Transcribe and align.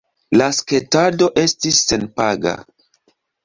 La 0.39 0.47
sketado 0.59 1.29
estis 1.43 1.85
senpaga. 1.93 2.59